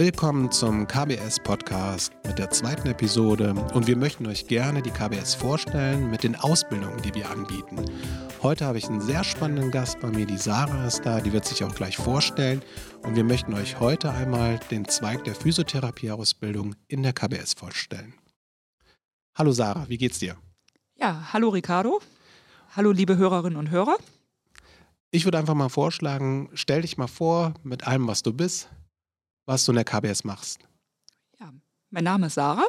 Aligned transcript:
Willkommen 0.00 0.50
zum 0.50 0.86
KBS 0.86 1.40
Podcast 1.40 2.10
mit 2.26 2.38
der 2.38 2.48
zweiten 2.48 2.88
Episode 2.88 3.52
und 3.74 3.86
wir 3.86 3.98
möchten 3.98 4.26
euch 4.26 4.46
gerne 4.46 4.80
die 4.80 4.90
KBS 4.90 5.34
vorstellen 5.34 6.10
mit 6.10 6.22
den 6.24 6.36
Ausbildungen, 6.36 7.02
die 7.02 7.14
wir 7.14 7.28
anbieten. 7.28 7.84
Heute 8.42 8.64
habe 8.64 8.78
ich 8.78 8.88
einen 8.88 9.02
sehr 9.02 9.24
spannenden 9.24 9.70
Gast 9.70 10.00
bei 10.00 10.08
mir, 10.08 10.24
die 10.24 10.38
Sarah 10.38 10.86
ist 10.86 11.04
da, 11.04 11.20
die 11.20 11.34
wird 11.34 11.44
sich 11.44 11.62
auch 11.64 11.74
gleich 11.74 11.98
vorstellen 11.98 12.62
und 13.02 13.14
wir 13.14 13.24
möchten 13.24 13.52
euch 13.52 13.78
heute 13.78 14.10
einmal 14.10 14.58
den 14.70 14.88
Zweig 14.88 15.22
der 15.24 15.34
Physiotherapieausbildung 15.34 16.76
in 16.88 17.02
der 17.02 17.12
KBS 17.12 17.52
vorstellen. 17.52 18.14
Hallo 19.34 19.52
Sarah, 19.52 19.86
wie 19.90 19.98
geht's 19.98 20.18
dir? 20.18 20.38
Ja, 20.96 21.28
hallo 21.34 21.50
Ricardo. 21.50 22.00
Hallo 22.74 22.90
liebe 22.90 23.18
Hörerinnen 23.18 23.58
und 23.58 23.68
Hörer. 23.68 23.98
Ich 25.10 25.26
würde 25.26 25.36
einfach 25.36 25.52
mal 25.52 25.68
vorschlagen, 25.68 26.48
stell 26.54 26.80
dich 26.80 26.96
mal 26.96 27.06
vor 27.06 27.52
mit 27.64 27.86
allem, 27.86 28.08
was 28.08 28.22
du 28.22 28.32
bist, 28.32 28.70
was 29.50 29.64
du 29.64 29.72
in 29.72 29.76
der 29.76 29.84
KBS 29.84 30.22
machst. 30.22 30.60
Ja, 31.40 31.52
mein 31.90 32.04
Name 32.04 32.28
ist 32.28 32.34
Sarah. 32.34 32.68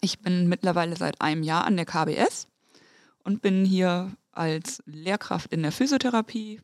Ich 0.00 0.20
bin 0.20 0.48
mittlerweile 0.48 0.94
seit 0.94 1.20
einem 1.20 1.42
Jahr 1.42 1.64
an 1.64 1.76
der 1.76 1.84
KBS 1.84 2.46
und 3.24 3.42
bin 3.42 3.64
hier 3.64 4.12
als 4.30 4.84
Lehrkraft 4.86 5.52
in 5.52 5.62
der 5.62 5.72
Physiotherapie 5.72 6.60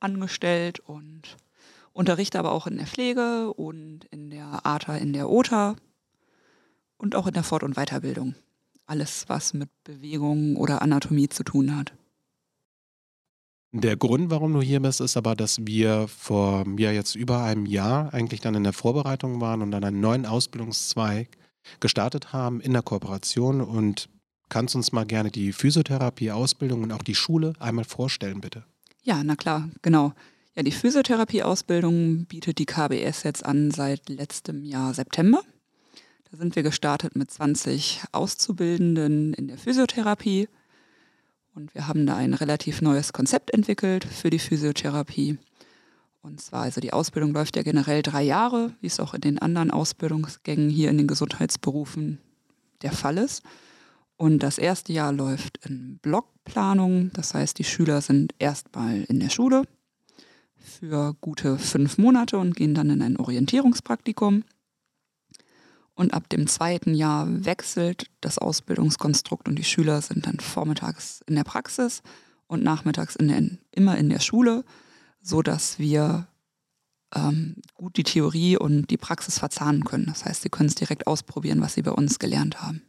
angestellt 0.00 0.80
und 0.80 1.36
unterrichte 1.92 2.38
aber 2.38 2.52
auch 2.52 2.66
in 2.66 2.78
der 2.78 2.86
Pflege 2.86 3.52
und 3.52 4.06
in 4.06 4.30
der 4.30 4.64
ATA, 4.64 4.96
in 4.96 5.12
der 5.12 5.28
OTA 5.28 5.76
und 6.96 7.16
auch 7.16 7.26
in 7.26 7.34
der 7.34 7.44
Fort- 7.44 7.64
und 7.64 7.76
Weiterbildung. 7.76 8.34
Alles, 8.86 9.28
was 9.28 9.52
mit 9.52 9.68
Bewegung 9.84 10.56
oder 10.56 10.80
Anatomie 10.80 11.28
zu 11.28 11.44
tun 11.44 11.76
hat. 11.76 11.92
Der 13.76 13.96
Grund, 13.96 14.30
warum 14.30 14.52
du 14.52 14.62
hier 14.62 14.78
bist, 14.78 15.00
ist 15.00 15.16
aber, 15.16 15.34
dass 15.34 15.66
wir 15.66 16.06
vor 16.06 16.64
ja, 16.78 16.92
jetzt 16.92 17.16
über 17.16 17.42
einem 17.42 17.66
Jahr 17.66 18.14
eigentlich 18.14 18.40
dann 18.40 18.54
in 18.54 18.62
der 18.62 18.72
Vorbereitung 18.72 19.40
waren 19.40 19.62
und 19.62 19.72
dann 19.72 19.82
einen 19.82 19.98
neuen 19.98 20.26
Ausbildungszweig 20.26 21.26
gestartet 21.80 22.32
haben 22.32 22.60
in 22.60 22.72
der 22.72 22.82
Kooperation. 22.82 23.60
Und 23.60 24.08
kannst 24.48 24.76
uns 24.76 24.92
mal 24.92 25.04
gerne 25.04 25.32
die 25.32 25.52
Physiotherapie-Ausbildung 25.52 26.84
und 26.84 26.92
auch 26.92 27.02
die 27.02 27.16
Schule 27.16 27.54
einmal 27.58 27.84
vorstellen, 27.84 28.40
bitte? 28.40 28.62
Ja, 29.02 29.24
na 29.24 29.34
klar, 29.34 29.68
genau. 29.82 30.12
Ja, 30.54 30.62
die 30.62 30.70
Physiotherapie-Ausbildung 30.70 32.26
bietet 32.26 32.58
die 32.58 32.66
KBS 32.66 33.24
jetzt 33.24 33.44
an 33.44 33.72
seit 33.72 34.08
letztem 34.08 34.64
Jahr 34.64 34.94
September. 34.94 35.42
Da 36.30 36.36
sind 36.36 36.54
wir 36.54 36.62
gestartet 36.62 37.16
mit 37.16 37.28
20 37.28 38.02
Auszubildenden 38.12 39.34
in 39.34 39.48
der 39.48 39.58
Physiotherapie. 39.58 40.46
Und 41.54 41.74
wir 41.74 41.86
haben 41.86 42.04
da 42.04 42.16
ein 42.16 42.34
relativ 42.34 42.82
neues 42.82 43.12
Konzept 43.12 43.52
entwickelt 43.52 44.04
für 44.04 44.30
die 44.30 44.40
Physiotherapie. 44.40 45.38
Und 46.20 46.40
zwar, 46.40 46.62
also 46.62 46.80
die 46.80 46.92
Ausbildung 46.92 47.32
läuft 47.32 47.56
ja 47.56 47.62
generell 47.62 48.02
drei 48.02 48.22
Jahre, 48.22 48.72
wie 48.80 48.86
es 48.88 48.98
auch 48.98 49.14
in 49.14 49.20
den 49.20 49.38
anderen 49.38 49.70
Ausbildungsgängen 49.70 50.68
hier 50.68 50.90
in 50.90 50.98
den 50.98 51.06
Gesundheitsberufen 51.06 52.18
der 52.82 52.92
Fall 52.92 53.18
ist. 53.18 53.42
Und 54.16 54.42
das 54.42 54.58
erste 54.58 54.92
Jahr 54.92 55.12
läuft 55.12 55.58
in 55.66 55.98
Blockplanung. 55.98 57.10
Das 57.12 57.34
heißt, 57.34 57.58
die 57.58 57.64
Schüler 57.64 58.00
sind 58.00 58.34
erstmal 58.38 59.02
in 59.04 59.20
der 59.20 59.28
Schule 59.28 59.64
für 60.56 61.14
gute 61.20 61.58
fünf 61.58 61.98
Monate 61.98 62.38
und 62.38 62.56
gehen 62.56 62.74
dann 62.74 62.90
in 62.90 63.02
ein 63.02 63.18
Orientierungspraktikum. 63.18 64.44
Und 65.94 66.12
ab 66.12 66.28
dem 66.28 66.46
zweiten 66.46 66.94
Jahr 66.94 67.44
wechselt 67.44 68.10
das 68.20 68.38
Ausbildungskonstrukt 68.38 69.48
und 69.48 69.56
die 69.56 69.64
Schüler 69.64 70.02
sind 70.02 70.26
dann 70.26 70.40
vormittags 70.40 71.22
in 71.26 71.36
der 71.36 71.44
Praxis 71.44 72.02
und 72.46 72.64
nachmittags 72.64 73.14
in 73.14 73.28
der, 73.28 73.42
immer 73.70 73.96
in 73.96 74.08
der 74.08 74.18
Schule, 74.18 74.64
so 75.20 75.40
dass 75.40 75.78
wir 75.78 76.26
ähm, 77.14 77.56
gut 77.74 77.96
die 77.96 78.02
Theorie 78.02 78.56
und 78.56 78.90
die 78.90 78.96
Praxis 78.96 79.38
verzahnen 79.38 79.84
können. 79.84 80.06
Das 80.06 80.24
heißt, 80.24 80.42
sie 80.42 80.48
können 80.48 80.68
es 80.68 80.74
direkt 80.74 81.06
ausprobieren, 81.06 81.60
was 81.60 81.74
sie 81.74 81.82
bei 81.82 81.92
uns 81.92 82.18
gelernt 82.18 82.60
haben. 82.60 82.82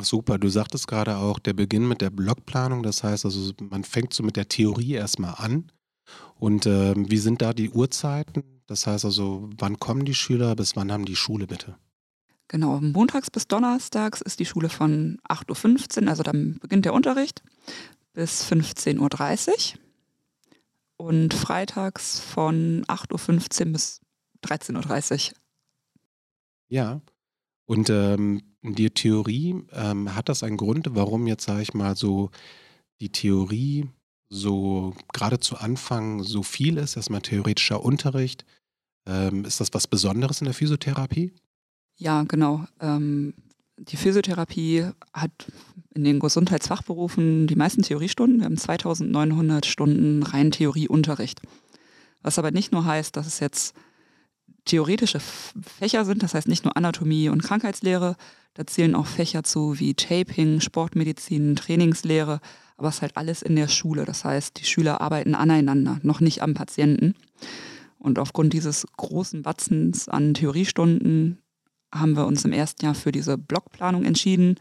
Super, 0.00 0.38
du 0.38 0.48
sagtest 0.48 0.88
gerade 0.88 1.18
auch 1.18 1.38
der 1.38 1.52
Beginn 1.52 1.86
mit 1.86 2.00
der 2.00 2.10
Blockplanung. 2.10 2.82
Das 2.82 3.04
heißt 3.04 3.24
also, 3.26 3.52
man 3.60 3.84
fängt 3.84 4.14
so 4.14 4.22
mit 4.22 4.36
der 4.36 4.48
Theorie 4.48 4.94
erstmal 4.94 5.34
an. 5.36 5.70
Und 6.38 6.66
äh, 6.66 6.94
wie 6.96 7.18
sind 7.18 7.42
da 7.42 7.52
die 7.52 7.70
Uhrzeiten? 7.70 8.42
Das 8.66 8.86
heißt 8.86 9.04
also, 9.04 9.50
wann 9.58 9.78
kommen 9.78 10.04
die 10.04 10.14
Schüler, 10.14 10.56
bis 10.56 10.76
wann 10.76 10.90
haben 10.90 11.04
die 11.04 11.16
Schule 11.16 11.46
bitte? 11.46 11.76
Genau, 12.52 12.78
montags 12.82 13.30
bis 13.30 13.48
donnerstags 13.48 14.20
ist 14.20 14.38
die 14.38 14.44
Schule 14.44 14.68
von 14.68 15.18
8.15 15.26 16.02
Uhr, 16.02 16.08
also 16.08 16.22
dann 16.22 16.58
beginnt 16.60 16.84
der 16.84 16.92
Unterricht, 16.92 17.42
bis 18.12 18.44
15.30 18.44 18.98
Uhr. 18.98 19.80
Und 20.98 21.32
freitags 21.32 22.20
von 22.20 22.84
8.15 22.88 23.66
Uhr 23.66 23.72
bis 23.72 24.02
13.30 24.44 25.30
Uhr. 25.30 25.36
Ja, 26.68 27.00
und 27.64 27.88
ähm, 27.88 28.42
die 28.60 28.90
Theorie, 28.90 29.64
ähm, 29.72 30.14
hat 30.14 30.28
das 30.28 30.42
einen 30.42 30.58
Grund, 30.58 30.88
warum 30.90 31.26
jetzt, 31.26 31.46
sage 31.46 31.62
ich 31.62 31.72
mal, 31.72 31.96
so 31.96 32.30
die 33.00 33.10
Theorie 33.10 33.88
so 34.28 34.94
gerade 35.14 35.40
zu 35.40 35.56
Anfang 35.56 36.22
so 36.22 36.42
viel 36.42 36.76
ist, 36.76 36.96
erstmal 36.96 37.22
theoretischer 37.22 37.82
Unterricht? 37.82 38.44
Ähm, 39.06 39.46
ist 39.46 39.58
das 39.58 39.72
was 39.72 39.86
Besonderes 39.86 40.42
in 40.42 40.44
der 40.44 40.54
Physiotherapie? 40.54 41.32
Ja, 41.96 42.24
genau. 42.24 42.64
Ähm, 42.80 43.34
die 43.76 43.96
Physiotherapie 43.96 44.86
hat 45.12 45.30
in 45.94 46.04
den 46.04 46.20
Gesundheitsfachberufen 46.20 47.46
die 47.46 47.56
meisten 47.56 47.82
Theoriestunden. 47.82 48.40
Wir 48.40 48.46
haben 48.46 48.56
2900 48.56 49.66
Stunden 49.66 50.22
rein 50.22 50.50
Theorieunterricht. 50.50 51.40
Was 52.22 52.38
aber 52.38 52.50
nicht 52.50 52.72
nur 52.72 52.84
heißt, 52.84 53.16
dass 53.16 53.26
es 53.26 53.40
jetzt 53.40 53.74
theoretische 54.64 55.20
Fächer 55.20 56.04
sind, 56.04 56.22
das 56.22 56.34
heißt 56.34 56.48
nicht 56.48 56.64
nur 56.64 56.76
Anatomie 56.76 57.28
und 57.28 57.42
Krankheitslehre, 57.42 58.16
da 58.54 58.66
zählen 58.66 58.94
auch 58.94 59.06
Fächer 59.06 59.42
zu 59.42 59.80
wie 59.80 59.94
Taping, 59.94 60.60
Sportmedizin, 60.60 61.56
Trainingslehre, 61.56 62.40
aber 62.76 62.88
es 62.88 62.96
ist 62.96 63.02
halt 63.02 63.16
alles 63.16 63.42
in 63.42 63.56
der 63.56 63.68
Schule. 63.68 64.04
Das 64.04 64.24
heißt, 64.24 64.60
die 64.60 64.64
Schüler 64.64 65.00
arbeiten 65.00 65.34
aneinander, 65.34 65.98
noch 66.02 66.20
nicht 66.20 66.42
am 66.42 66.54
Patienten. 66.54 67.14
Und 67.98 68.18
aufgrund 68.18 68.52
dieses 68.52 68.86
großen 68.96 69.42
Batzens 69.42 70.08
an 70.08 70.34
Theoriestunden 70.34 71.38
haben 71.92 72.16
wir 72.16 72.26
uns 72.26 72.44
im 72.44 72.52
ersten 72.52 72.84
Jahr 72.84 72.94
für 72.94 73.12
diese 73.12 73.38
Blockplanung 73.38 74.04
entschieden, 74.04 74.56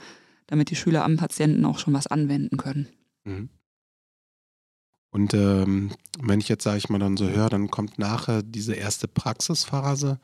damit 0.48 0.70
die 0.70 0.76
Schüler 0.76 1.04
am 1.06 1.18
Patienten 1.18 1.66
auch 1.66 1.80
schon 1.80 1.94
was 1.94 2.08
anwenden 2.08 2.58
können. 2.58 2.88
Mhm. 3.24 3.50
Und 5.12 5.34
ähm, 5.34 5.92
wenn 6.22 6.40
ich 6.40 6.50
jetzt, 6.50 6.64
sage 6.64 6.78
ich 6.78 6.90
mal, 6.90 7.00
dann 7.00 7.18
so 7.18 7.28
höre, 7.28 7.50
dann 7.50 7.70
kommt 7.70 8.00
nachher 8.00 8.44
diese 8.44 8.74
erste 8.74 9.08
Praxisphase. 9.08 10.20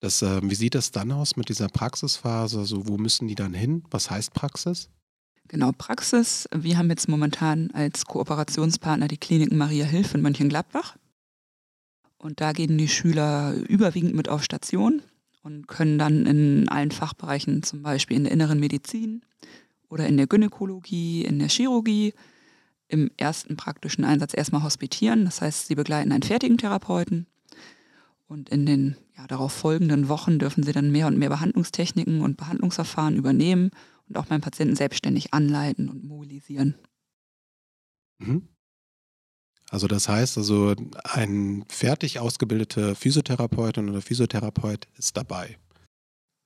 Das, 0.00 0.20
äh, 0.20 0.40
wie 0.42 0.54
sieht 0.54 0.74
das 0.74 0.90
dann 0.90 1.10
aus 1.10 1.36
mit 1.36 1.48
dieser 1.48 1.68
Praxisphase? 1.68 2.58
Also 2.58 2.86
wo 2.86 2.98
müssen 2.98 3.28
die 3.28 3.34
dann 3.34 3.54
hin? 3.54 3.84
Was 3.90 4.10
heißt 4.10 4.34
Praxis? 4.34 4.90
Genau, 5.48 5.72
Praxis. 5.72 6.48
Wir 6.54 6.76
haben 6.76 6.90
jetzt 6.90 7.08
momentan 7.08 7.70
als 7.70 8.04
Kooperationspartner 8.04 9.08
die 9.08 9.16
Kliniken 9.16 9.56
Maria 9.56 9.86
Hilf 9.86 10.14
in 10.14 10.20
Mönchengladbach. 10.20 10.96
Und 12.18 12.40
da 12.40 12.52
gehen 12.52 12.76
die 12.76 12.88
Schüler 12.88 13.54
überwiegend 13.54 14.14
mit 14.14 14.28
auf 14.28 14.42
Station 14.42 15.02
und 15.46 15.68
können 15.68 15.96
dann 15.96 16.26
in 16.26 16.68
allen 16.68 16.90
Fachbereichen, 16.90 17.62
zum 17.62 17.82
Beispiel 17.82 18.16
in 18.16 18.24
der 18.24 18.32
inneren 18.32 18.58
Medizin 18.58 19.22
oder 19.88 20.08
in 20.08 20.16
der 20.16 20.26
Gynäkologie, 20.26 21.24
in 21.24 21.38
der 21.38 21.48
Chirurgie, 21.48 22.14
im 22.88 23.12
ersten 23.16 23.56
praktischen 23.56 24.04
Einsatz 24.04 24.34
erstmal 24.36 24.64
hospitieren. 24.64 25.24
Das 25.24 25.40
heißt, 25.40 25.68
sie 25.68 25.76
begleiten 25.76 26.10
einen 26.10 26.24
fertigen 26.24 26.58
Therapeuten. 26.58 27.28
Und 28.26 28.48
in 28.48 28.66
den 28.66 28.96
ja, 29.16 29.28
darauf 29.28 29.52
folgenden 29.52 30.08
Wochen 30.08 30.40
dürfen 30.40 30.64
sie 30.64 30.72
dann 30.72 30.90
mehr 30.90 31.06
und 31.06 31.16
mehr 31.16 31.28
Behandlungstechniken 31.28 32.22
und 32.22 32.36
Behandlungsverfahren 32.36 33.14
übernehmen 33.14 33.70
und 34.08 34.18
auch 34.18 34.26
beim 34.26 34.40
Patienten 34.40 34.74
selbstständig 34.74 35.32
anleiten 35.32 35.88
und 35.88 36.02
mobilisieren. 36.02 36.74
Mhm. 38.18 38.48
Also 39.70 39.88
das 39.88 40.08
heißt 40.08 40.38
also, 40.38 40.74
ein 41.04 41.64
fertig 41.68 42.20
ausgebildeter 42.20 42.94
Physiotherapeutin 42.94 43.88
oder 43.88 44.00
Physiotherapeut 44.00 44.86
ist 44.96 45.16
dabei. 45.16 45.58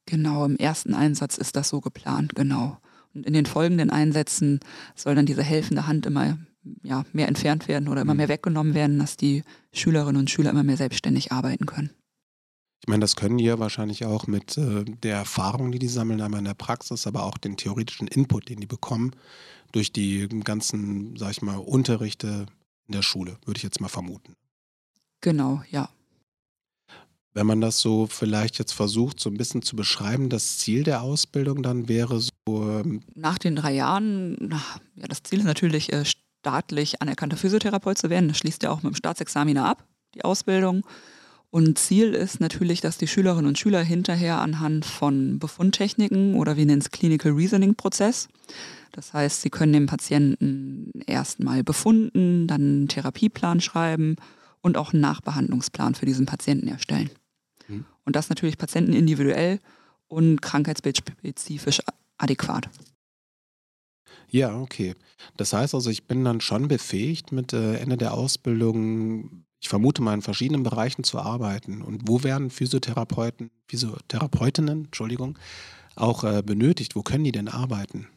Genau, 0.06 0.44
im 0.44 0.56
ersten 0.56 0.94
Einsatz 0.94 1.36
ist 1.36 1.56
das 1.56 1.68
so 1.68 1.80
geplant, 1.80 2.34
genau. 2.34 2.78
Und 3.14 3.26
in 3.26 3.32
den 3.32 3.46
folgenden 3.46 3.90
Einsätzen 3.90 4.60
soll 4.94 5.14
dann 5.14 5.26
diese 5.26 5.42
helfende 5.42 5.86
Hand 5.86 6.06
immer 6.06 6.38
ja, 6.82 7.04
mehr 7.12 7.28
entfernt 7.28 7.68
werden 7.68 7.88
oder 7.88 8.02
immer 8.02 8.14
mhm. 8.14 8.18
mehr 8.18 8.28
weggenommen 8.28 8.74
werden, 8.74 8.98
dass 8.98 9.16
die 9.16 9.42
Schülerinnen 9.72 10.20
und 10.20 10.30
Schüler 10.30 10.50
immer 10.50 10.62
mehr 10.62 10.76
selbstständig 10.76 11.32
arbeiten 11.32 11.66
können. 11.66 11.90
Ich 12.82 12.88
meine, 12.88 13.00
das 13.00 13.16
können 13.16 13.36
die 13.36 13.44
ja 13.44 13.58
wahrscheinlich 13.58 14.06
auch 14.06 14.26
mit 14.26 14.56
äh, 14.56 14.84
der 14.84 15.16
Erfahrung, 15.16 15.70
die 15.70 15.78
die 15.78 15.88
sammeln, 15.88 16.20
einmal 16.20 16.38
in 16.38 16.46
der 16.46 16.54
Praxis, 16.54 17.06
aber 17.06 17.24
auch 17.24 17.36
den 17.36 17.56
theoretischen 17.56 18.08
Input, 18.08 18.48
den 18.48 18.60
die 18.60 18.66
bekommen, 18.66 19.12
durch 19.72 19.92
die 19.92 20.28
ganzen, 20.44 21.16
sag 21.16 21.32
ich 21.32 21.42
mal, 21.42 21.56
Unterrichte, 21.56 22.46
in 22.90 22.96
der 22.96 23.02
Schule, 23.02 23.38
würde 23.44 23.58
ich 23.58 23.62
jetzt 23.62 23.80
mal 23.80 23.88
vermuten. 23.88 24.34
Genau, 25.20 25.62
ja. 25.70 25.88
Wenn 27.32 27.46
man 27.46 27.60
das 27.60 27.78
so 27.78 28.08
vielleicht 28.08 28.58
jetzt 28.58 28.72
versucht, 28.72 29.20
so 29.20 29.30
ein 29.30 29.36
bisschen 29.36 29.62
zu 29.62 29.76
beschreiben, 29.76 30.28
das 30.28 30.58
Ziel 30.58 30.82
der 30.82 31.02
Ausbildung 31.02 31.62
dann 31.62 31.88
wäre 31.88 32.20
so. 32.20 32.30
Ähm 32.48 33.02
Nach 33.14 33.38
den 33.38 33.54
drei 33.54 33.72
Jahren, 33.72 34.50
ja, 34.96 35.06
das 35.06 35.22
Ziel 35.22 35.38
ist 35.38 35.44
natürlich, 35.44 35.92
äh, 35.92 36.04
staatlich 36.04 37.00
anerkannter 37.00 37.36
Physiotherapeut 37.36 37.98
zu 37.98 38.10
werden. 38.10 38.28
Das 38.28 38.38
schließt 38.38 38.64
ja 38.64 38.70
auch 38.70 38.82
mit 38.82 38.92
dem 38.92 38.96
Staatsexaminer 38.96 39.64
ab, 39.64 39.86
die 40.16 40.24
Ausbildung. 40.24 40.84
Und 41.50 41.78
Ziel 41.78 42.14
ist 42.14 42.40
natürlich, 42.40 42.80
dass 42.80 42.96
die 42.96 43.08
Schülerinnen 43.08 43.46
und 43.46 43.58
Schüler 43.58 43.82
hinterher 43.82 44.40
anhand 44.40 44.84
von 44.84 45.38
Befundtechniken 45.40 46.36
oder 46.36 46.56
wie 46.56 46.64
nennt 46.64 46.84
es 46.84 46.90
Clinical 46.90 47.32
Reasoning 47.32 47.74
Prozess, 47.74 48.28
das 48.92 49.12
heißt, 49.12 49.42
sie 49.42 49.50
können 49.50 49.72
dem 49.72 49.86
Patienten 49.86 50.90
erstmal 51.06 51.62
befunden, 51.62 52.46
dann 52.46 52.60
einen 52.60 52.88
Therapieplan 52.88 53.60
schreiben 53.60 54.16
und 54.60 54.76
auch 54.76 54.92
einen 54.92 55.00
Nachbehandlungsplan 55.00 55.94
für 55.94 56.06
diesen 56.06 56.26
Patienten 56.26 56.68
erstellen. 56.68 57.10
Mhm. 57.68 57.84
Und 58.04 58.16
das 58.16 58.28
natürlich 58.28 58.58
Patienten 58.58 58.92
individuell 58.92 59.60
und 60.08 60.42
krankheitsbildspezifisch 60.42 61.80
adäquat. 62.18 62.68
Ja, 64.28 64.56
okay. 64.58 64.94
Das 65.36 65.52
heißt 65.52 65.74
also, 65.74 65.90
ich 65.90 66.06
bin 66.06 66.24
dann 66.24 66.40
schon 66.40 66.68
befähigt, 66.68 67.32
mit 67.32 67.52
äh, 67.52 67.76
Ende 67.76 67.96
der 67.96 68.14
Ausbildung, 68.14 69.44
ich 69.60 69.68
vermute 69.68 70.02
mal, 70.02 70.14
in 70.14 70.22
verschiedenen 70.22 70.62
Bereichen 70.62 71.04
zu 71.04 71.18
arbeiten. 71.18 71.82
Und 71.82 72.08
wo 72.08 72.22
werden 72.22 72.50
Physiotherapeuten, 72.50 73.50
Physiotherapeutinnen, 73.68 74.86
Entschuldigung, 74.86 75.38
auch 75.96 76.24
äh, 76.24 76.42
benötigt? 76.42 76.96
Wo 76.96 77.02
können 77.02 77.24
die 77.24 77.32
denn 77.32 77.48
arbeiten? 77.48 78.08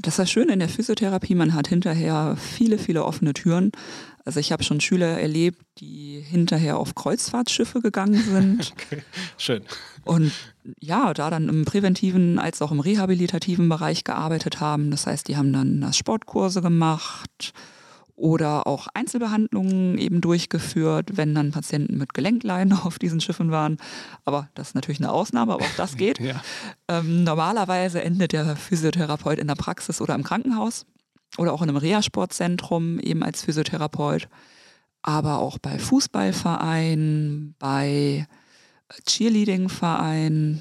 Das 0.00 0.14
ist 0.14 0.18
das 0.18 0.30
Schöne 0.30 0.52
in 0.52 0.60
der 0.60 0.68
Physiotherapie, 0.68 1.34
man 1.34 1.54
hat 1.54 1.66
hinterher 1.66 2.36
viele, 2.36 2.78
viele 2.78 3.04
offene 3.04 3.32
Türen. 3.32 3.72
Also 4.24 4.38
ich 4.38 4.52
habe 4.52 4.62
schon 4.62 4.80
Schüler 4.80 5.18
erlebt, 5.18 5.60
die 5.78 6.20
hinterher 6.20 6.76
auf 6.76 6.94
Kreuzfahrtschiffe 6.94 7.80
gegangen 7.80 8.22
sind. 8.22 8.74
Okay. 8.88 9.02
Schön. 9.36 9.62
Und 10.04 10.32
ja, 10.80 11.12
da 11.14 11.30
dann 11.30 11.48
im 11.48 11.64
präventiven 11.64 12.38
als 12.38 12.62
auch 12.62 12.70
im 12.70 12.80
rehabilitativen 12.80 13.68
Bereich 13.68 14.04
gearbeitet 14.04 14.60
haben. 14.60 14.90
Das 14.90 15.06
heißt, 15.06 15.28
die 15.28 15.36
haben 15.36 15.52
dann 15.52 15.92
Sportkurse 15.92 16.62
gemacht, 16.62 17.52
oder 18.18 18.66
auch 18.66 18.88
Einzelbehandlungen 18.94 19.96
eben 19.96 20.20
durchgeführt, 20.20 21.16
wenn 21.16 21.34
dann 21.34 21.52
Patienten 21.52 21.98
mit 21.98 22.14
Gelenkleiden 22.14 22.72
auf 22.84 22.98
diesen 22.98 23.20
Schiffen 23.20 23.50
waren. 23.50 23.78
Aber 24.24 24.48
das 24.54 24.68
ist 24.68 24.74
natürlich 24.74 25.00
eine 25.00 25.12
Ausnahme, 25.12 25.54
aber 25.54 25.64
auch 25.64 25.76
das 25.76 25.96
geht. 25.96 26.18
ja. 26.20 26.42
ähm, 26.88 27.24
normalerweise 27.24 28.02
endet 28.02 28.32
der 28.32 28.56
Physiotherapeut 28.56 29.38
in 29.38 29.46
der 29.46 29.54
Praxis 29.54 30.00
oder 30.00 30.14
im 30.14 30.24
Krankenhaus 30.24 30.84
oder 31.36 31.52
auch 31.52 31.62
in 31.62 31.68
einem 31.68 31.78
Reha-Sportzentrum 31.78 32.98
eben 32.98 33.22
als 33.22 33.42
Physiotherapeut. 33.42 34.28
Aber 35.02 35.38
auch 35.38 35.58
bei 35.58 35.78
Fußballvereinen, 35.78 37.54
bei 37.58 38.26
Cheerleading-Vereinen. 39.06 40.60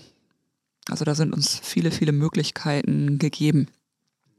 Also 0.89 1.05
da 1.05 1.15
sind 1.15 1.33
uns 1.33 1.59
viele, 1.63 1.91
viele 1.91 2.11
Möglichkeiten 2.11 3.17
gegeben. 3.17 3.67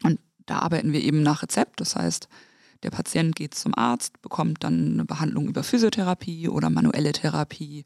Und 0.05 0.20
da 0.47 0.61
arbeiten 0.61 0.93
wir 0.93 1.03
eben 1.03 1.23
nach 1.23 1.43
Rezept. 1.43 1.81
Das 1.81 1.97
heißt, 1.97 2.29
der 2.83 2.91
Patient 2.91 3.35
geht 3.35 3.55
zum 3.55 3.75
Arzt, 3.75 4.21
bekommt 4.23 4.65
dann 4.65 4.93
eine 4.93 5.05
Behandlung 5.05 5.49
über 5.49 5.63
Physiotherapie 5.63 6.49
oder 6.49 6.71
manuelle 6.71 7.13
Therapie 7.13 7.85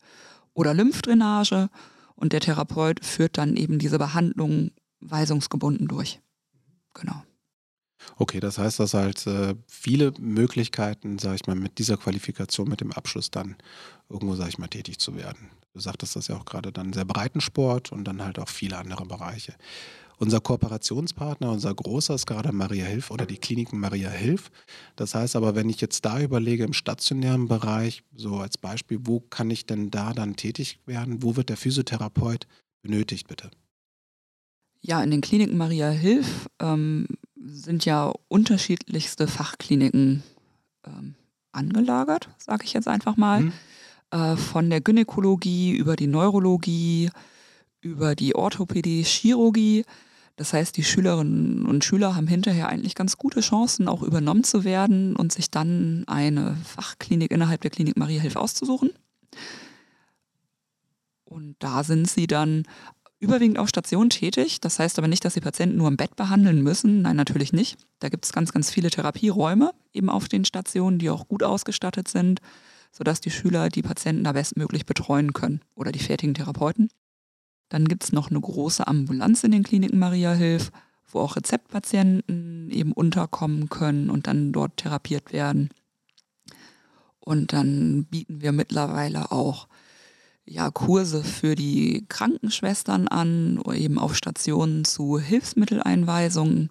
oder 0.55 0.75
Lymphdrainage 0.75 1.71
und 2.15 2.33
der 2.33 2.41
Therapeut 2.41 3.05
führt 3.05 3.39
dann 3.39 3.56
eben 3.56 3.79
diese 3.79 3.99
Behandlung 3.99 4.71
weisungsgebunden 5.00 5.89
durch. 5.89 6.21
Genau. 6.94 7.23
Okay, 8.17 8.41
das 8.41 8.59
heißt, 8.59 8.81
dass 8.81 8.94
halt 8.94 9.27
äh, 9.27 9.55
viele 9.69 10.12
Möglichkeiten, 10.19 11.19
sage 11.19 11.37
ich 11.37 11.47
mal, 11.47 11.56
mit 11.56 11.79
dieser 11.79 11.97
Qualifikation, 11.97 12.69
mit 12.69 12.81
dem 12.81 12.93
Abschluss 12.93 13.31
dann 13.31 13.56
irgendwo, 14.09 14.35
sage 14.35 14.50
ich 14.50 14.59
mal, 14.59 14.69
tätig 14.69 14.99
zu 14.99 15.17
werden. 15.17 15.50
Du 15.73 15.81
sagtest 15.81 16.17
das 16.17 16.29
ja 16.29 16.37
auch 16.37 16.44
gerade 16.44 16.73
dann 16.73 16.93
sehr 16.93 17.05
breiten 17.05 17.41
Sport 17.41 17.93
und 17.93 18.05
dann 18.05 18.23
halt 18.23 18.39
auch 18.39 18.49
viele 18.49 18.77
andere 18.77 19.06
Bereiche. 19.06 19.55
Unser 20.22 20.40
Kooperationspartner, 20.40 21.50
unser 21.50 21.74
großer 21.74 22.14
ist 22.14 22.26
gerade 22.26 22.52
Maria 22.52 22.84
Hilf 22.84 23.10
oder 23.10 23.26
die 23.26 23.38
Kliniken 23.38 23.80
Maria 23.80 24.08
Hilf. 24.08 24.52
Das 24.94 25.16
heißt 25.16 25.34
aber, 25.34 25.56
wenn 25.56 25.69
ich 25.69 25.80
jetzt 25.80 26.04
da 26.04 26.20
überlege 26.20 26.62
im 26.62 26.74
stationären 26.74 27.48
Bereich, 27.48 28.04
so 28.14 28.36
als 28.36 28.56
Beispiel, 28.56 29.00
wo 29.02 29.19
kann 29.19 29.50
ich 29.50 29.66
denn 29.66 29.90
da 29.90 30.12
dann 30.12 30.36
tätig 30.36 30.78
werden? 30.86 31.24
Wo 31.24 31.34
wird 31.34 31.48
der 31.48 31.56
Physiotherapeut 31.56 32.46
benötigt, 32.82 33.26
bitte? 33.26 33.50
Ja, 34.80 35.02
in 35.02 35.10
den 35.10 35.22
Kliniken 35.22 35.58
Maria 35.58 35.90
Hilf 35.90 36.48
ähm, 36.60 37.08
sind 37.34 37.84
ja 37.84 38.12
unterschiedlichste 38.28 39.26
Fachkliniken 39.26 40.22
ähm, 40.86 41.16
angelagert, 41.50 42.28
sage 42.38 42.62
ich 42.62 42.74
jetzt 42.74 42.86
einfach 42.86 43.16
mal. 43.16 43.40
Hm. 43.40 43.52
Äh, 44.12 44.36
von 44.36 44.70
der 44.70 44.82
Gynäkologie 44.82 45.72
über 45.72 45.96
die 45.96 46.06
Neurologie, 46.06 47.10
über 47.80 48.14
die 48.14 48.36
Orthopädie, 48.36 49.02
Chirurgie. 49.02 49.84
Das 50.37 50.52
heißt, 50.52 50.76
die 50.76 50.84
Schülerinnen 50.84 51.67
und 51.67 51.84
Schüler 51.84 52.17
haben 52.17 52.26
hinterher 52.26 52.69
eigentlich 52.69 52.94
ganz 52.94 53.19
gute 53.19 53.40
Chancen, 53.40 53.87
auch 53.87 54.02
übernommen 54.02 54.44
zu 54.44 54.64
werden 54.64 55.14
und 55.14 55.32
sich 55.32 55.50
dann 55.50 56.05
eine 56.06 56.56
Fachklinik 56.64 57.31
innerhalb 57.31 57.61
der 57.61 57.70
Klinik 57.70 57.96
Maria 57.96 58.20
Hilf 58.20 58.37
auszusuchen. 58.37 58.90
Und 61.25 61.56
da 61.58 61.84
sind 61.84 62.08
sie 62.08 62.26
dann 62.26 62.64
überwiegend 63.23 63.58
auf 63.58 63.69
Station 63.69 64.11
tätig. 64.11 64.61
Das 64.61 64.79
heißt 64.79 64.99
aber 64.99 65.08
nicht, 65.08 65.25
dass 65.25 65.34
sie 65.34 65.40
Patienten 65.40 65.76
nur 65.76 65.88
im 65.88 65.96
Bett 65.96 66.17
behandeln 66.17 66.62
müssen. 66.62 67.02
Nein, 67.02 67.17
natürlich 67.17 67.52
nicht. 67.52 67.79
Da 68.00 68.08
gibt 68.08 68.25
es 68.25 68.32
ganz, 68.32 68.52
ganz 68.52 68.70
viele 68.70 68.90
Therapieräume 68.90 69.73
eben 69.93 70.11
auf 70.11 70.29
den 70.29 70.44
Stationen, 70.44 70.99
die 70.99 71.08
auch 71.08 71.29
gut 71.29 71.43
ausgestattet 71.43 72.08
sind, 72.08 72.40
sodass 72.90 73.20
die 73.20 73.31
Schüler 73.31 73.69
die 73.69 73.82
Patienten 73.82 74.25
da 74.25 74.32
bestmöglich 74.32 74.87
betreuen 74.87 75.32
können 75.32 75.61
oder 75.75 75.93
die 75.93 76.00
fertigen 76.00 76.34
Therapeuten. 76.34 76.90
Dann 77.72 77.88
gibt 77.88 78.04
es 78.04 78.12
noch 78.12 78.28
eine 78.28 78.38
große 78.38 78.86
Ambulanz 78.86 79.44
in 79.44 79.50
den 79.50 79.62
Kliniken 79.62 79.98
Maria 79.98 80.34
Hilf, 80.34 80.70
wo 81.10 81.20
auch 81.20 81.36
Rezeptpatienten 81.36 82.70
eben 82.70 82.92
unterkommen 82.92 83.70
können 83.70 84.10
und 84.10 84.26
dann 84.26 84.52
dort 84.52 84.76
therapiert 84.76 85.32
werden. 85.32 85.70
Und 87.19 87.54
dann 87.54 88.04
bieten 88.10 88.42
wir 88.42 88.52
mittlerweile 88.52 89.32
auch 89.32 89.69
ja, 90.44 90.70
Kurse 90.70 91.24
für 91.24 91.54
die 91.54 92.04
Krankenschwestern 92.10 93.08
an, 93.08 93.58
eben 93.72 93.98
auf 93.98 94.16
Stationen 94.16 94.84
zu 94.84 95.19
Hilfsmitteleinweisungen 95.19 96.69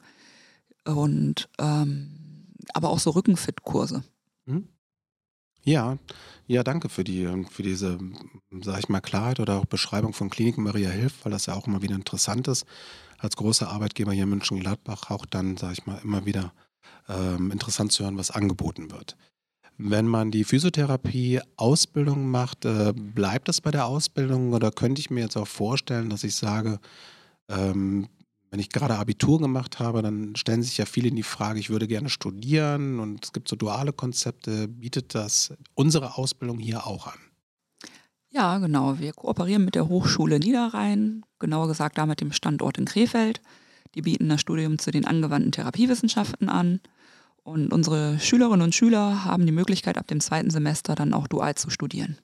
und 0.86 1.50
ähm, 1.58 2.12
aber 2.76 2.90
auch 2.90 3.00
so 3.00 3.10
Rückenfit-Kurse. 3.10 4.04
Ja, 5.64 5.98
ja, 6.48 6.64
danke 6.64 6.90
für 6.90 7.04
die 7.04 7.28
für 7.50 7.64
diese, 7.64 8.00
sage 8.62 8.80
ich 8.80 8.90
mal, 8.90 9.00
Klarheit 9.02 9.40
oder 9.40 9.58
auch 9.60 9.66
Beschreibung 9.66 10.14
von 10.14 10.30
Kliniken 10.30 10.64
Maria 10.64 10.90
Hilf, 10.90 11.14
weil 11.24 11.32
das 11.32 11.46
ja 11.46 11.54
auch 11.54 11.68
immer 11.68 11.82
wieder 11.82 11.96
interessant 11.96 12.48
ist, 12.48 12.66
als 13.20 13.36
großer 13.36 13.70
Arbeitgeber 13.70 14.12
hier 14.12 14.24
in 14.24 14.30
München-Gladbach 14.30 15.12
auch 15.12 15.26
dann, 15.26 15.58
sage 15.58 15.74
ich 15.74 15.86
mal, 15.86 16.00
immer 16.04 16.26
wieder 16.26 16.52
ähm, 17.08 17.52
interessant 17.52 17.92
zu 17.92 18.04
hören, 18.04 18.18
was 18.18 18.32
angeboten 18.32 18.92
wird. 18.92 19.16
Wenn 19.78 20.08
man 20.08 20.32
die 20.32 20.44
Physiotherapie-Ausbildung 20.44 22.30
macht, 22.30 22.66
äh, 22.66 22.94
bleibt 22.96 23.50
es 23.50 23.62
bei 23.62 23.72
der 23.72 23.86
Ausbildung 23.86 24.54
oder 24.54 24.72
könnte 24.72 25.00
ich 25.00 25.10
mir 25.10 25.22
jetzt 25.22 25.38
auch 25.38 25.48
vorstellen, 25.48 26.10
dass 26.10 26.24
ich 26.24 26.36
sage, 26.36 26.80
ähm, 27.50 28.08
wenn 28.52 28.60
ich 28.60 28.70
gerade 28.70 28.98
Abitur 28.98 29.40
gemacht 29.40 29.80
habe, 29.80 30.02
dann 30.02 30.36
stellen 30.36 30.62
sich 30.62 30.78
ja 30.78 30.86
viele 30.86 31.08
in 31.08 31.16
die 31.16 31.24
Frage, 31.24 31.60
ich 31.60 31.70
würde 31.70 31.88
gerne 31.88 32.10
studieren 32.10 33.00
und 33.00 33.24
es 33.24 33.32
gibt 33.32 33.48
so 33.48 33.56
duale 33.56 33.94
Konzepte. 33.94 34.68
Bietet 34.68 35.16
das 35.16 35.54
unsere 35.74 36.18
Ausbildung 36.18 36.60
hier 36.60 36.86
auch 36.86 37.08
an? 37.08 37.18
Ja, 38.30 38.58
genau. 38.60 39.00
Wir 39.00 39.14
kooperieren 39.14 39.64
mit 39.64 39.76
der 39.76 39.88
Hochschule 39.88 40.40
Niederrhein, 40.40 41.24
genauer 41.40 41.70
gesagt 41.70 41.98
da 41.98 42.06
mit 42.06 42.20
dem 42.20 42.34
Standort 42.34 42.78
in 42.78 42.86
Krefeld. 42.86 43.42
Die 43.96 44.02
bieten 44.02 44.28
das 44.28 44.42
Studium 44.42 44.80
zu 44.80 44.92
den 44.92 45.06
angewandten 45.06 45.54
Therapiewissenschaften 45.54 46.50
an. 46.50 46.82
Und 47.44 47.74
unsere 47.74 48.20
Schülerinnen 48.20 48.62
und 48.62 48.76
Schüler 48.76 49.26
haben 49.26 49.46
die 49.46 49.52
Möglichkeit, 49.52 49.98
ab 49.98 50.08
dem 50.08 50.20
zweiten 50.20 50.50
Semester 50.50 50.94
dann 50.96 51.14
auch 51.14 51.28
dual 51.28 51.56
zu 51.56 51.70
studieren. 51.70 52.18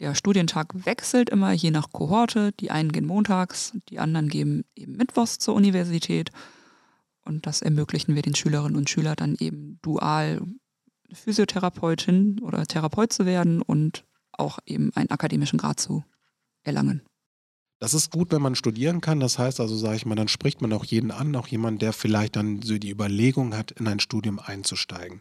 Der 0.00 0.14
Studientag 0.14 0.86
wechselt 0.86 1.28
immer 1.28 1.52
je 1.52 1.70
nach 1.70 1.92
Kohorte. 1.92 2.52
Die 2.52 2.70
einen 2.70 2.90
gehen 2.90 3.06
montags, 3.06 3.74
die 3.90 3.98
anderen 3.98 4.28
gehen 4.28 4.64
eben 4.74 4.96
mittwochs 4.96 5.38
zur 5.38 5.54
Universität. 5.54 6.30
Und 7.22 7.46
das 7.46 7.60
ermöglichen 7.60 8.14
wir 8.14 8.22
den 8.22 8.34
Schülerinnen 8.34 8.76
und 8.76 8.88
Schülern 8.88 9.16
dann 9.16 9.36
eben 9.38 9.78
dual 9.82 10.40
Physiotherapeutin 11.12 12.40
oder 12.40 12.66
Therapeut 12.66 13.12
zu 13.12 13.26
werden 13.26 13.60
und 13.60 14.06
auch 14.32 14.58
eben 14.64 14.90
einen 14.94 15.10
akademischen 15.10 15.58
Grad 15.58 15.80
zu 15.80 16.02
erlangen. 16.62 17.02
Das 17.78 17.92
ist 17.94 18.10
gut, 18.10 18.30
wenn 18.30 18.42
man 18.42 18.54
studieren 18.54 19.00
kann. 19.02 19.20
Das 19.20 19.38
heißt 19.38 19.60
also, 19.60 19.76
sage 19.76 19.96
ich 19.96 20.06
mal, 20.06 20.14
dann 20.14 20.28
spricht 20.28 20.62
man 20.62 20.72
auch 20.72 20.84
jeden 20.84 21.10
an, 21.10 21.36
auch 21.36 21.46
jemand, 21.48 21.82
der 21.82 21.92
vielleicht 21.92 22.36
dann 22.36 22.62
so 22.62 22.78
die 22.78 22.90
Überlegung 22.90 23.54
hat, 23.54 23.70
in 23.72 23.86
ein 23.86 24.00
Studium 24.00 24.38
einzusteigen. 24.38 25.20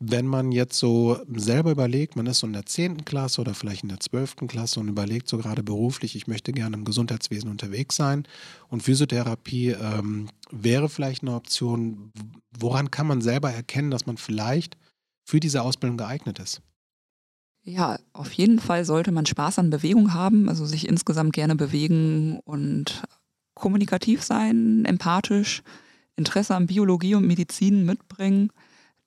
Wenn 0.00 0.26
man 0.26 0.52
jetzt 0.52 0.78
so 0.78 1.18
selber 1.34 1.72
überlegt, 1.72 2.16
man 2.16 2.26
ist 2.26 2.38
so 2.38 2.46
in 2.46 2.52
der 2.52 2.66
10. 2.66 3.04
Klasse 3.04 3.40
oder 3.40 3.54
vielleicht 3.54 3.82
in 3.82 3.88
der 3.88 4.00
12. 4.00 4.36
Klasse 4.46 4.80
und 4.80 4.88
überlegt 4.88 5.28
so 5.28 5.38
gerade 5.38 5.62
beruflich, 5.62 6.14
ich 6.14 6.26
möchte 6.26 6.52
gerne 6.52 6.76
im 6.76 6.84
Gesundheitswesen 6.84 7.50
unterwegs 7.50 7.96
sein 7.96 8.26
und 8.68 8.82
Physiotherapie 8.82 9.70
ähm, 9.70 10.28
wäre 10.50 10.88
vielleicht 10.88 11.22
eine 11.22 11.34
Option. 11.34 12.12
Woran 12.58 12.90
kann 12.90 13.06
man 13.06 13.20
selber 13.20 13.50
erkennen, 13.50 13.90
dass 13.90 14.06
man 14.06 14.16
vielleicht 14.16 14.76
für 15.24 15.40
diese 15.40 15.62
Ausbildung 15.62 15.98
geeignet 15.98 16.38
ist? 16.38 16.62
Ja, 17.64 17.98
auf 18.14 18.32
jeden 18.32 18.60
Fall 18.60 18.84
sollte 18.84 19.12
man 19.12 19.26
Spaß 19.26 19.58
an 19.58 19.68
Bewegung 19.68 20.14
haben, 20.14 20.48
also 20.48 20.64
sich 20.64 20.88
insgesamt 20.88 21.34
gerne 21.34 21.54
bewegen 21.54 22.40
und 22.44 23.02
kommunikativ 23.54 24.22
sein, 24.22 24.86
empathisch, 24.86 25.62
Interesse 26.16 26.54
an 26.54 26.66
Biologie 26.66 27.14
und 27.14 27.26
Medizin 27.26 27.84
mitbringen. 27.84 28.50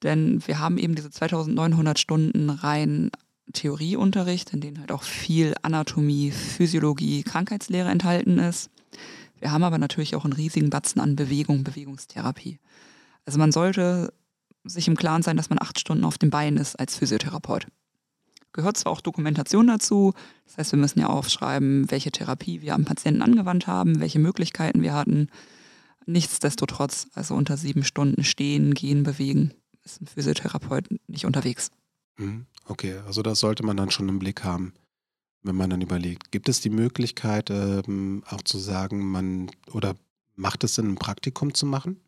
Denn 0.04 0.46
wir 0.48 0.60
haben 0.60 0.78
eben 0.78 0.96
diese 0.96 1.12
2900 1.12 2.00
Stunden 2.00 2.50
rein 2.50 3.12
Theorieunterricht, 3.54 4.54
in 4.54 4.62
dem 4.62 4.80
halt 4.80 4.92
auch 4.92 5.04
viel 5.04 5.54
Anatomie, 5.62 6.32
Physiologie, 6.32 7.24
Krankheitslehre 7.24 7.90
enthalten 7.90 8.40
ist. 8.40 8.70
Wir 9.40 9.52
haben 9.52 9.64
aber 9.64 9.78
natürlich 9.78 10.16
auch 10.16 10.24
einen 10.24 10.34
riesigen 10.34 10.70
Batzen 10.70 11.02
an 11.02 11.16
Bewegung, 11.16 11.64
Bewegungstherapie. 11.64 12.60
Also 13.26 13.40
man 13.40 13.52
sollte 13.52 14.14
sich 14.64 14.88
im 14.88 14.96
Klaren 14.96 15.24
sein, 15.24 15.38
dass 15.38 15.50
man 15.50 15.62
acht 15.62 15.80
Stunden 15.80 16.06
auf 16.06 16.18
dem 16.18 16.30
Bein 16.30 16.58
ist 16.58 16.80
als 16.80 16.96
Physiotherapeut. 16.96 17.68
Gehört 18.54 18.78
zwar 18.78 18.92
auch 18.92 19.02
Dokumentation 19.02 19.68
dazu, 19.68 20.14
das 20.46 20.58
heißt, 20.58 20.72
wir 20.74 20.80
müssen 20.80 21.00
ja 21.00 21.08
aufschreiben, 21.08 21.90
welche 21.90 22.12
Therapie 22.12 22.62
wir 22.62 22.76
am 22.76 22.86
Patienten 22.86 23.22
angewandt 23.22 23.66
haben, 23.66 24.00
welche 24.00 24.20
Möglichkeiten 24.20 24.82
wir 24.82 24.94
hatten. 24.94 25.30
Nichtsdestotrotz, 26.06 27.08
also 27.14 27.34
unter 27.36 27.56
sieben 27.56 27.84
Stunden 27.84 28.24
stehen, 28.24 28.74
gehen, 28.74 29.04
bewegen, 29.04 29.54
ist 29.84 30.02
ein 30.02 30.08
Physiotherapeut 30.08 30.88
nicht 31.08 31.26
unterwegs. 31.26 31.72
Mhm. 32.18 32.46
Okay, 32.66 32.98
also 33.06 33.22
das 33.22 33.40
sollte 33.40 33.66
man 33.66 33.78
dann 33.78 33.92
schon 33.92 34.10
im 34.10 34.20
Blick 34.20 34.44
haben, 34.44 34.74
wenn 35.44 35.56
man 35.56 35.70
dann 35.70 35.82
überlegt. 35.82 36.32
Gibt 36.32 36.50
es 36.50 36.62
die 36.62 36.70
Möglichkeit, 36.70 37.50
ähm, 37.50 38.24
auch 38.28 38.42
zu 38.42 38.58
sagen, 38.58 39.12
man 39.12 39.50
oder 39.72 39.96
macht 40.36 40.64
es 40.64 40.76
Sinn, 40.76 40.92
ein 40.92 40.96
Praktikum 40.96 41.54
zu 41.54 41.66
machen? 41.66 42.00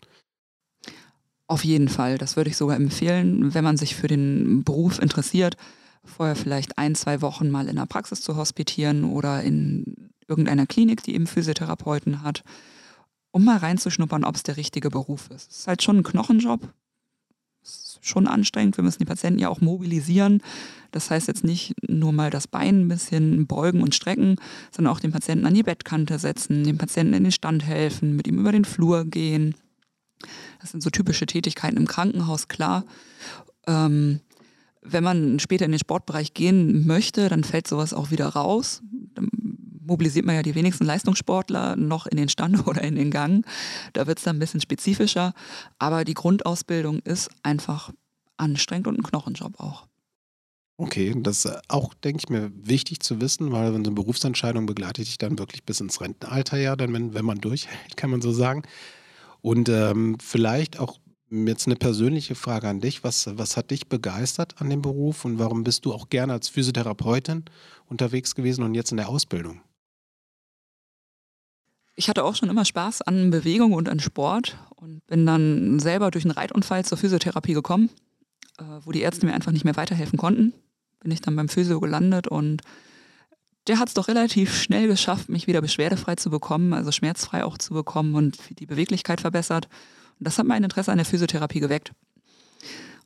Auf 1.47 1.63
jeden 1.63 1.89
Fall. 1.89 2.17
Das 2.17 2.35
würde 2.35 2.49
ich 2.49 2.57
sogar 2.57 2.75
empfehlen, 2.77 3.53
wenn 3.53 3.63
man 3.63 3.77
sich 3.77 3.95
für 3.95 4.07
den 4.07 4.63
Beruf 4.63 4.99
interessiert, 4.99 5.57
vorher 6.03 6.35
vielleicht 6.35 6.77
ein, 6.77 6.95
zwei 6.95 7.21
Wochen 7.21 7.49
mal 7.49 7.67
in 7.67 7.75
der 7.75 7.85
Praxis 7.85 8.21
zu 8.21 8.35
hospitieren 8.35 9.03
oder 9.03 9.43
in 9.43 10.09
irgendeiner 10.27 10.65
Klinik, 10.65 11.03
die 11.03 11.15
eben 11.15 11.27
Physiotherapeuten 11.27 12.23
hat, 12.23 12.43
um 13.31 13.43
mal 13.43 13.57
reinzuschnuppern, 13.57 14.23
ob 14.23 14.35
es 14.35 14.43
der 14.43 14.57
richtige 14.57 14.89
Beruf 14.89 15.29
ist. 15.29 15.51
Es 15.51 15.57
ist 15.59 15.67
halt 15.67 15.83
schon 15.83 15.97
ein 15.97 16.03
Knochenjob. 16.03 16.73
Ist 17.63 17.99
schon 18.01 18.27
anstrengend. 18.27 18.77
Wir 18.77 18.83
müssen 18.83 18.99
die 18.99 19.05
Patienten 19.05 19.39
ja 19.39 19.49
auch 19.49 19.61
mobilisieren. 19.61 20.41
Das 20.91 21.09
heißt 21.09 21.27
jetzt 21.27 21.43
nicht 21.43 21.73
nur 21.87 22.11
mal 22.11 22.29
das 22.29 22.47
Bein 22.47 22.81
ein 22.81 22.87
bisschen 22.87 23.47
beugen 23.47 23.81
und 23.81 23.95
strecken, 23.95 24.35
sondern 24.71 24.93
auch 24.93 24.99
den 24.99 25.11
Patienten 25.11 25.45
an 25.45 25.53
die 25.53 25.63
Bettkante 25.63 26.19
setzen, 26.19 26.63
dem 26.63 26.77
Patienten 26.77 27.13
in 27.13 27.23
den 27.23 27.31
Stand 27.31 27.65
helfen, 27.65 28.15
mit 28.15 28.27
ihm 28.27 28.39
über 28.39 28.51
den 28.51 28.65
Flur 28.65 29.05
gehen. 29.05 29.55
Das 30.61 30.71
sind 30.71 30.83
so 30.83 30.89
typische 30.89 31.25
Tätigkeiten 31.25 31.77
im 31.77 31.87
Krankenhaus, 31.87 32.47
klar. 32.47 32.85
Ähm, 33.67 34.19
wenn 34.81 35.03
man 35.03 35.39
später 35.39 35.65
in 35.65 35.71
den 35.71 35.79
Sportbereich 35.79 36.33
gehen 36.33 36.85
möchte, 36.85 37.29
dann 37.29 37.43
fällt 37.43 37.67
sowas 37.67 37.93
auch 37.93 38.11
wieder 38.11 38.27
raus. 38.27 38.81
Mobilisiert 39.85 40.25
man 40.25 40.35
ja 40.35 40.41
die 40.41 40.55
wenigsten 40.55 40.85
Leistungssportler 40.85 41.75
noch 41.75 42.07
in 42.07 42.17
den 42.17 42.29
Stand 42.29 42.67
oder 42.67 42.81
in 42.81 42.95
den 42.95 43.11
Gang. 43.11 43.45
Da 43.93 44.07
wird 44.07 44.19
es 44.19 44.23
dann 44.23 44.37
ein 44.37 44.39
bisschen 44.39 44.61
spezifischer. 44.61 45.33
Aber 45.79 46.03
die 46.03 46.13
Grundausbildung 46.13 46.99
ist 46.99 47.29
einfach 47.43 47.91
anstrengend 48.37 48.87
und 48.87 48.99
ein 48.99 49.03
Knochenjob 49.03 49.59
auch. 49.59 49.87
Okay, 50.77 51.13
das 51.15 51.45
ist 51.45 51.61
auch, 51.69 51.93
denke 51.93 52.23
ich 52.23 52.29
mir, 52.29 52.51
wichtig 52.55 53.01
zu 53.01 53.21
wissen, 53.21 53.51
weil 53.51 53.69
so 53.69 53.75
eine 53.75 53.91
Berufsentscheidung 53.91 54.65
begleitet 54.65 55.07
dich 55.07 55.19
dann 55.19 55.37
wirklich 55.37 55.63
bis 55.63 55.79
ins 55.79 56.01
Rentenalter, 56.01 56.57
ja, 56.57 56.75
dann 56.75 56.91
wenn, 56.93 57.13
wenn 57.13 57.25
man 57.25 57.37
durchhält, 57.39 57.77
kann 57.95 58.09
man 58.09 58.21
so 58.21 58.31
sagen. 58.31 58.63
Und 59.41 59.69
ähm, 59.69 60.17
vielleicht 60.19 60.79
auch 60.79 60.97
Jetzt 61.35 61.65
eine 61.65 61.75
persönliche 61.75 62.35
Frage 62.35 62.67
an 62.67 62.79
dich. 62.79 63.03
Was, 63.03 63.27
was 63.39 63.57
hat 63.57 63.71
dich 63.71 63.87
begeistert 63.87 64.61
an 64.61 64.69
dem 64.69 64.83
Beruf 64.83 65.25
und 65.25 65.39
warum 65.39 65.63
bist 65.63 65.83
du 65.83 65.91
auch 65.91 66.09
gerne 66.09 66.33
als 66.33 66.47
Physiotherapeutin 66.47 67.45
unterwegs 67.87 68.35
gewesen 68.35 68.63
und 68.63 68.75
jetzt 68.75 68.91
in 68.91 68.97
der 68.97 69.09
Ausbildung? 69.09 69.59
Ich 71.95 72.09
hatte 72.09 72.23
auch 72.23 72.35
schon 72.35 72.49
immer 72.49 72.65
Spaß 72.65 73.03
an 73.03 73.29
Bewegung 73.29 73.73
und 73.73 73.87
an 73.87 73.99
Sport 73.99 74.57
und 74.75 75.05
bin 75.07 75.25
dann 75.25 75.79
selber 75.79 76.11
durch 76.11 76.25
einen 76.25 76.31
Reitunfall 76.31 76.83
zur 76.85 76.97
Physiotherapie 76.97 77.53
gekommen, 77.53 77.89
äh, 78.57 78.63
wo 78.81 78.91
die 78.91 79.01
Ärzte 79.01 79.25
mir 79.25 79.33
einfach 79.33 79.51
nicht 79.51 79.65
mehr 79.65 79.75
weiterhelfen 79.75 80.17
konnten. 80.17 80.53
Bin 80.99 81.11
ich 81.11 81.21
dann 81.21 81.35
beim 81.35 81.49
Physio 81.49 81.79
gelandet 81.79 82.27
und 82.27 82.61
der 83.67 83.79
hat 83.79 83.89
es 83.89 83.93
doch 83.93 84.07
relativ 84.07 84.55
schnell 84.55 84.87
geschafft, 84.87 85.29
mich 85.29 85.47
wieder 85.47 85.61
beschwerdefrei 85.61 86.15
zu 86.15 86.29
bekommen, 86.29 86.73
also 86.73 86.91
schmerzfrei 86.91 87.45
auch 87.45 87.57
zu 87.57 87.73
bekommen 87.73 88.15
und 88.15 88.37
die 88.59 88.65
Beweglichkeit 88.65 89.21
verbessert. 89.21 89.69
Und 90.19 90.27
das 90.27 90.37
hat 90.37 90.45
mein 90.45 90.63
Interesse 90.63 90.91
an 90.91 90.97
der 90.97 91.05
Physiotherapie 91.05 91.59
geweckt. 91.59 91.93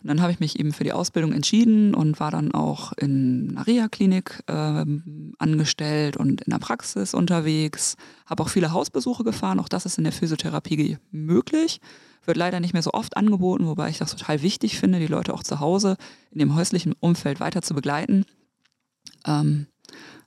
Und 0.01 0.09
dann 0.09 0.21
habe 0.21 0.31
ich 0.31 0.39
mich 0.39 0.59
eben 0.59 0.73
für 0.73 0.83
die 0.83 0.93
Ausbildung 0.93 1.33
entschieden 1.33 1.95
und 1.95 2.19
war 2.19 2.29
dann 2.31 2.51
auch 2.51 2.93
in 2.93 3.51
einer 3.51 3.65
Reha-Klinik 3.65 4.43
äh, 4.47 4.85
angestellt 5.39 6.17
und 6.17 6.41
in 6.41 6.51
der 6.51 6.59
Praxis 6.59 7.13
unterwegs. 7.13 7.95
Habe 8.25 8.43
auch 8.43 8.49
viele 8.49 8.71
Hausbesuche 8.71 9.23
gefahren. 9.23 9.59
Auch 9.59 9.69
das 9.69 9.85
ist 9.85 9.97
in 9.97 10.03
der 10.03 10.13
Physiotherapie 10.13 10.97
möglich. 11.11 11.81
Wird 12.25 12.37
leider 12.37 12.59
nicht 12.59 12.73
mehr 12.73 12.83
so 12.83 12.91
oft 12.91 13.17
angeboten, 13.17 13.65
wobei 13.65 13.89
ich 13.89 13.97
das 13.97 14.15
total 14.15 14.41
wichtig 14.41 14.79
finde, 14.79 14.99
die 14.99 15.07
Leute 15.07 15.33
auch 15.33 15.43
zu 15.43 15.59
Hause 15.59 15.97
in 16.31 16.39
dem 16.39 16.55
häuslichen 16.55 16.93
Umfeld 16.99 17.39
weiter 17.39 17.61
zu 17.61 17.73
begleiten. 17.73 18.25
Ähm, 19.25 19.67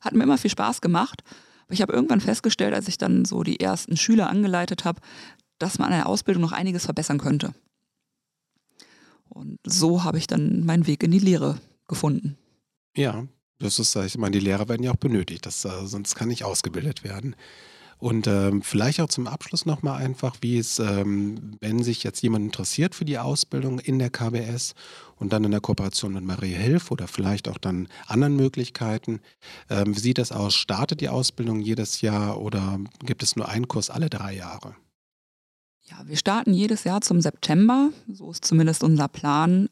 hat 0.00 0.14
mir 0.14 0.24
immer 0.24 0.38
viel 0.38 0.50
Spaß 0.50 0.80
gemacht. 0.80 1.22
Aber 1.66 1.74
ich 1.74 1.82
habe 1.82 1.92
irgendwann 1.92 2.20
festgestellt, 2.20 2.74
als 2.74 2.88
ich 2.88 2.98
dann 2.98 3.24
so 3.24 3.44
die 3.44 3.60
ersten 3.60 3.96
Schüler 3.96 4.28
angeleitet 4.28 4.84
habe, 4.84 5.00
dass 5.58 5.78
man 5.78 5.92
an 5.92 5.98
der 5.98 6.06
Ausbildung 6.06 6.42
noch 6.42 6.52
einiges 6.52 6.86
verbessern 6.86 7.18
könnte. 7.18 7.54
Und 9.30 9.58
so 9.64 10.04
habe 10.04 10.18
ich 10.18 10.26
dann 10.26 10.64
meinen 10.64 10.86
Weg 10.86 11.02
in 11.02 11.10
die 11.10 11.18
Lehre 11.18 11.58
gefunden. 11.88 12.36
Ja, 12.96 13.26
das 13.58 13.78
ist, 13.78 13.94
ich 13.96 14.18
meine, 14.18 14.32
die 14.32 14.44
Lehrer 14.44 14.68
werden 14.68 14.82
ja 14.82 14.90
auch 14.90 14.96
benötigt, 14.96 15.46
das, 15.46 15.64
äh, 15.64 15.86
sonst 15.86 16.14
kann 16.14 16.28
nicht 16.28 16.44
ausgebildet 16.44 17.04
werden. 17.04 17.36
Und 18.00 18.26
ähm, 18.26 18.62
vielleicht 18.62 18.98
auch 19.00 19.08
zum 19.08 19.26
Abschluss 19.26 19.66
nochmal 19.66 20.02
einfach, 20.02 20.36
wie 20.40 20.56
es, 20.56 20.78
ähm, 20.78 21.58
wenn 21.60 21.82
sich 21.82 22.02
jetzt 22.02 22.22
jemand 22.22 22.46
interessiert 22.46 22.94
für 22.94 23.04
die 23.04 23.18
Ausbildung 23.18 23.78
in 23.78 23.98
der 23.98 24.08
KBS 24.08 24.74
und 25.16 25.34
dann 25.34 25.44
in 25.44 25.50
der 25.50 25.60
Kooperation 25.60 26.14
mit 26.14 26.24
Marie 26.24 26.54
Hilf 26.54 26.90
oder 26.90 27.06
vielleicht 27.06 27.46
auch 27.46 27.58
dann 27.58 27.88
anderen 28.06 28.36
Möglichkeiten, 28.36 29.20
ähm, 29.68 29.94
wie 29.94 30.00
sieht 30.00 30.16
das 30.16 30.32
aus? 30.32 30.54
Startet 30.54 31.02
die 31.02 31.10
Ausbildung 31.10 31.60
jedes 31.60 32.00
Jahr 32.00 32.40
oder 32.40 32.80
gibt 33.04 33.22
es 33.22 33.36
nur 33.36 33.50
einen 33.50 33.68
Kurs 33.68 33.90
alle 33.90 34.08
drei 34.08 34.34
Jahre? 34.34 34.74
Ja, 35.90 36.06
wir 36.06 36.16
starten 36.16 36.54
jedes 36.54 36.84
Jahr 36.84 37.00
zum 37.00 37.20
September, 37.20 37.90
so 38.12 38.30
ist 38.30 38.44
zumindest 38.44 38.84
unser 38.84 39.08
Plan, 39.08 39.68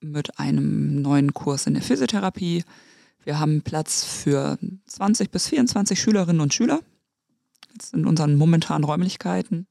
mit 0.00 0.38
einem 0.38 1.02
neuen 1.02 1.34
Kurs 1.34 1.66
in 1.66 1.74
der 1.74 1.82
Physiotherapie. 1.82 2.64
Wir 3.24 3.38
haben 3.38 3.60
Platz 3.60 4.02
für 4.02 4.58
20 4.86 5.30
bis 5.30 5.48
24 5.48 6.00
Schülerinnen 6.00 6.40
und 6.40 6.54
Schüler 6.54 6.80
jetzt 7.74 7.92
in 7.92 8.06
unseren 8.06 8.36
momentanen 8.36 8.84
Räumlichkeiten. 8.84 9.66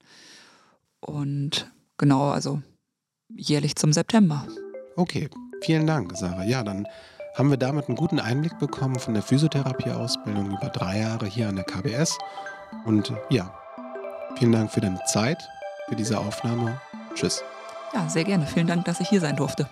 Und 0.99 1.71
genau, 1.97 2.29
also 2.29 2.61
jährlich 3.35 3.75
zum 3.75 3.91
September. 3.91 4.47
Okay, 4.95 5.27
vielen 5.63 5.87
Dank, 5.87 6.15
Sarah. 6.15 6.45
Ja, 6.45 6.61
dann 6.61 6.87
haben 7.35 7.49
wir 7.49 7.57
damit 7.57 7.87
einen 7.87 7.97
guten 7.97 8.19
Einblick 8.19 8.59
bekommen 8.59 8.99
von 8.99 9.15
der 9.15 9.23
Physiotherapieausbildung 9.23 10.51
über 10.51 10.69
drei 10.69 10.99
Jahre 10.99 11.25
hier 11.25 11.49
an 11.49 11.55
der 11.55 11.65
KBS. 11.65 12.15
Und 12.85 13.11
ja, 13.31 13.51
vielen 14.37 14.51
Dank 14.51 14.71
für 14.71 14.81
deine 14.81 14.99
Zeit 15.07 15.49
für 15.89 15.95
diese 15.95 16.17
Aufnahme. 16.17 16.79
Tschüss. 17.15 17.43
Ja, 17.93 18.07
sehr 18.07 18.23
gerne. 18.23 18.45
Vielen 18.45 18.67
Dank, 18.67 18.85
dass 18.85 18.99
ich 18.99 19.09
hier 19.09 19.19
sein 19.19 19.35
durfte. 19.35 19.67